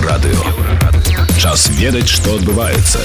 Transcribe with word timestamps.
еўрарадыо 0.00 0.40
час 1.40 1.68
ведаць 1.76 2.08
што 2.08 2.36
адбываецца 2.40 3.00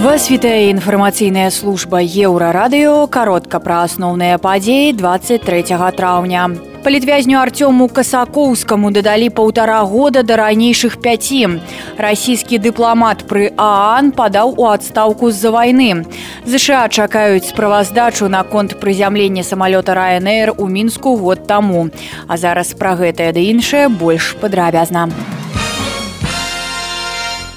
вас 0.00 0.30
вітае 0.32 0.70
інфармацыйная 0.70 1.50
служба 1.54 2.00
еўрарадыо 2.02 3.06
каротка 3.06 3.60
пра 3.62 3.84
асноўныя 3.86 4.40
падзеі 4.42 4.96
23 4.98 5.78
траўня 6.00 6.48
палітвязню 6.82 7.38
артёму 7.38 7.88
касакоўскаму 7.88 8.90
дадалі 8.90 9.28
паўтара 9.28 9.80
года 9.84 10.22
да 10.22 10.36
ранейшых 10.40 10.96
пяці 11.04 11.60
расійскі 12.00 12.56
дыпламат 12.56 13.24
пры 13.28 13.52
аан 13.56 14.12
падаў 14.16 14.54
у 14.56 14.68
адстаўку 14.72 15.30
з-за 15.30 15.52
вайны 15.52 16.08
ЗША 16.46 16.88
чакаюць 16.88 17.48
справаздачу 17.52 18.28
наконт 18.28 18.80
прызямлення 18.80 19.44
самалёта 19.44 19.94
райнер 19.94 20.54
у 20.56 20.68
мінску 20.68 21.16
год 21.16 21.46
таму 21.46 21.90
а 22.28 22.36
зараз 22.36 22.72
пра 22.72 22.96
гэтае 22.96 23.32
ды 23.36 23.44
іншае 23.52 23.88
больш 23.88 24.32
падрабязна 24.40 25.10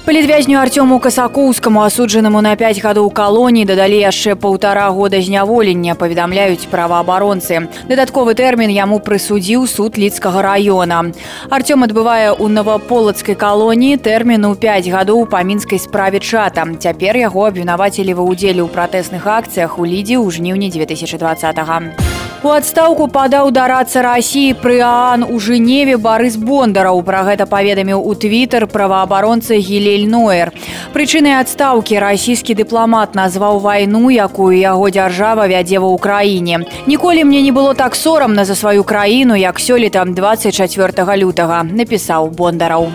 палітвязню 0.04 0.58
артёму 0.60 0.98
касакоўскаму 1.00 1.80
асуджанаму 1.80 2.40
на 2.44 2.52
5 2.60 2.80
гадоў 2.84 3.08
калоніі 3.08 3.64
дадалі 3.64 3.96
яшчэ 4.04 4.34
паўтара 4.36 4.84
года 4.92 5.20
зняволення 5.20 5.94
паведамляюць 5.96 6.68
праваабаронцы 6.68 7.72
дадатковы 7.88 8.34
тэрмін 8.36 8.68
яму 8.68 9.00
прысудзіў 9.00 9.64
суд 9.64 9.96
лідскага 9.96 10.44
раёна 10.44 11.00
артём 11.48 11.88
адбывае 11.88 12.36
ў 12.36 12.52
наваполацкай 12.52 13.32
калоніі 13.32 13.96
тэрміну 13.96 14.52
5 14.60 14.92
гадоў 14.92 15.24
па 15.24 15.40
мінскай 15.40 15.80
справе 15.80 16.20
чата. 16.20 16.68
Цяпер 16.68 17.16
яго 17.16 17.48
абвінавацілі 17.48 18.12
ва 18.12 18.28
ўдзеле 18.28 18.60
ў 18.60 18.68
пратэсных 18.68 19.24
акцыях 19.24 19.80
у 19.80 19.88
лідзе 19.88 20.20
ў 20.20 20.28
жніўні 20.28 20.68
2020 20.68 21.56
-го. 21.56 22.23
У 22.44 22.50
адстаўку 22.52 23.04
падаў 23.08 23.46
дарацца 23.56 24.02
рассіі 24.04 24.56
пры 24.60 24.74
аан 24.84 25.22
у 25.24 25.38
жэневе 25.40 25.94
барыс 26.06 26.34
бондараў. 26.36 27.00
Пра 27.06 27.22
гэта 27.28 27.46
паведаміў 27.48 28.04
у 28.04 28.12
твиттер 28.24 28.66
праваабаронцы 28.68 29.56
гілель 29.64 30.04
ноер. 30.12 30.52
Прычынай 30.92 31.38
адстаўкі 31.38 32.02
расійскі 32.04 32.58
дыпламат 32.60 33.16
назваў 33.16 33.64
вайну 33.64 34.12
якую 34.12 34.52
яго 34.60 34.92
дзяржава 34.92 35.48
вядзе 35.48 35.80
ва 35.80 35.88
ўкраіне. 35.96 36.60
Ніколі 36.84 37.24
мне 37.24 37.40
не 37.48 37.56
было 37.56 37.72
так 37.72 37.96
сорамна 37.96 38.44
за 38.44 38.60
сваю 38.60 38.84
краіну 38.84 39.40
як 39.40 39.56
сёлета 39.56 40.04
24 40.04 41.16
лютага 41.24 41.64
напісаў 41.64 42.28
бондараў 42.28 42.92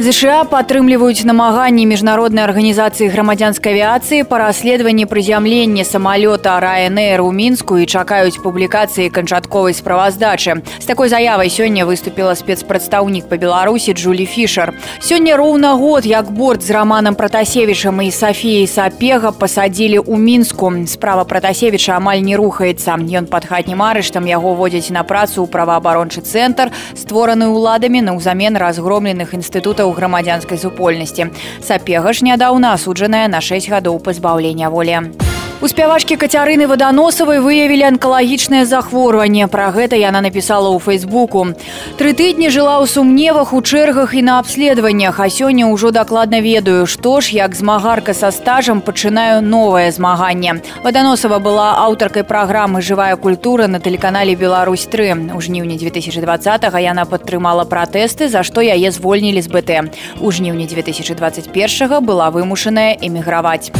ЗША 0.00 0.44
падтрымліваюць 0.48 1.28
намаганні 1.28 1.84
міжнароднай 1.84 2.48
арганізацыі 2.48 3.12
грамадзянскай 3.12 3.76
авіяцыі 3.76 4.24
па 4.24 4.38
расследаванні 4.40 5.04
прызямлення 5.04 5.84
самалёта 5.84 6.56
райнер 6.64 7.20
у 7.20 7.28
мінску 7.28 7.76
і 7.76 7.84
чакаюць 7.84 8.40
публікацыі 8.40 9.12
канчатковай 9.12 9.76
справаздачы. 9.76 10.64
З 10.80 10.86
такой 10.88 11.12
заявай 11.12 11.52
сёння 11.52 11.84
выступіла 11.84 12.32
спецпрадстаўнік 12.32 13.28
па 13.28 13.36
беларусі 13.36 13.92
джулі 13.92 14.24
фішер 14.24 14.72
сёння 15.04 15.36
роўна 15.36 15.76
год 15.76 16.08
як 16.08 16.32
борт 16.32 16.64
з 16.64 16.70
раманам 16.70 17.14
пратасевічам 17.14 18.00
і 18.00 18.10
сафіяй 18.10 18.66
сапега 18.66 19.30
пасадзілі 19.36 20.00
ў 20.08 20.16
мінску. 20.16 20.72
Справа 20.88 21.28
пратасевіча 21.28 22.00
амаль 22.00 22.24
не 22.24 22.32
рухаецца. 22.40 22.96
Ён 22.96 23.28
пад 23.28 23.44
хатнім 23.44 23.84
арыштам 23.84 24.24
яго 24.24 24.56
водзяць 24.56 24.88
на 24.88 25.04
працу 25.04 25.44
ў 25.44 25.52
праваабарончы 25.52 26.24
цэнтр 26.24 26.72
створаны 26.96 27.52
ўладамі 27.52 28.00
на 28.00 28.16
ўзамен 28.16 28.56
разгромленых 28.56 29.36
інстытутаў 29.36 29.81
інстытутаў 29.82 29.92
грамадзянскай 29.98 30.58
супольнасці. 30.58 31.26
Сапега 31.62 32.12
ж 32.12 32.24
нядаўна 32.24 32.74
асуджаная 32.74 33.26
на 33.28 33.40
6 33.40 33.68
гадоў 33.68 33.98
пазбаўлення 33.98 34.70
волі. 34.70 35.21
У 35.62 35.68
спявачкі 35.70 36.16
кацярыны 36.18 36.66
ваданосавай 36.66 37.38
выявілі 37.38 37.94
анкалагічнае 37.94 38.64
захворванне. 38.66 39.46
Пра 39.46 39.70
гэта 39.70 39.94
яна 39.94 40.18
напісала 40.18 40.66
ў 40.74 40.82
фейсбуку. 40.82 41.54
Тры 42.02 42.10
тыдні 42.18 42.50
жыла 42.50 42.82
ў 42.82 42.90
сумневах 42.90 43.54
у 43.54 43.62
чэргах 43.62 44.10
і 44.18 44.26
на 44.26 44.42
абследаваннях, 44.42 45.22
а 45.22 45.30
сёння 45.30 45.70
ўжо 45.70 45.94
дакладна 45.94 46.42
ведаю, 46.42 46.90
што 46.90 47.22
ж 47.22 47.38
як 47.38 47.54
змагарка 47.54 48.10
са 48.10 48.34
стажам 48.34 48.82
пачынаю 48.82 49.38
новае 49.38 49.94
змаганне. 49.94 50.58
Ваданосава 50.82 51.38
была 51.38 51.78
аўтаркай 51.86 52.26
праграмы 52.26 52.82
жывая 52.82 53.14
культура 53.14 53.70
на 53.70 53.78
тэлеканале 53.78 54.34
Беларусь 54.34 54.90
3. 54.90 55.30
У 55.30 55.38
жніўні 55.38 55.78
2020 55.78 56.66
яна 56.82 57.06
падтрымала 57.06 57.62
пратэсты, 57.70 58.26
за 58.26 58.42
што 58.42 58.66
яе 58.66 58.90
звольнілі 58.90 59.38
з 59.38 59.46
БТ. 59.46 59.70
У 60.18 60.26
жніўні 60.26 60.66
2021 60.66 62.02
была 62.02 62.34
вымушаная 62.34 62.98
эміграваць. 62.98 63.70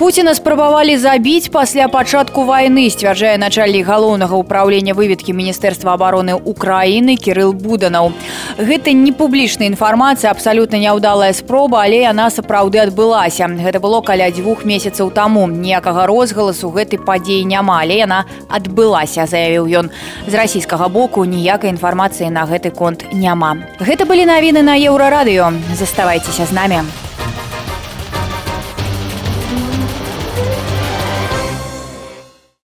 Пуціна 0.00 0.32
спрабавалі 0.34 0.96
забіць 0.96 1.29
пасля 1.38 1.86
пачатку 1.88 2.42
вайны 2.42 2.90
сцвярджае 2.90 3.38
начальнік 3.38 3.86
галоўнага 3.86 4.34
ўправлення 4.34 4.94
выведкі 4.98 5.30
міністэрства 5.30 5.94
обороны 5.94 6.34
Украіны 6.34 7.14
кирилл 7.14 7.52
буданаў. 7.54 8.10
Гэта 8.58 8.90
не 8.90 9.12
публічная 9.14 9.70
інфармацыя 9.70 10.34
абсалютна 10.34 10.82
няўдалая 10.82 11.30
спроба 11.32 11.86
але 11.86 12.02
яна 12.02 12.30
сапраўды 12.34 12.82
адбылася. 12.82 13.46
Гэта 13.46 13.78
было 13.78 14.02
каля 14.02 14.26
дзвюх 14.30 14.64
месяцаў 14.66 15.14
таму. 15.14 15.46
Ніякага 15.46 16.06
розгаласу 16.10 16.74
гэтай 16.74 16.98
падзеі 16.98 17.46
няма 17.46 17.78
але 17.78 18.02
яна 18.02 18.24
адбылася 18.50 19.26
заявіў 19.30 19.70
ён. 19.70 19.90
З 20.26 20.34
расійскага 20.34 20.88
боку 20.88 21.22
ніякай 21.24 21.70
інфармацыі 21.70 22.34
на 22.34 22.42
гэты 22.42 22.74
конт 22.74 23.06
няма. 23.12 23.54
Гэта 23.78 24.02
былі 24.02 24.26
навіны 24.26 24.66
на 24.66 24.74
еўрарадыё. 24.74 25.54
Заставайцеся 25.78 26.50
з 26.50 26.52
намі 26.52 26.82